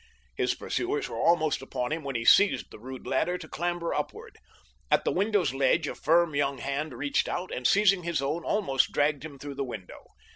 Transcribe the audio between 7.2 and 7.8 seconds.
out and,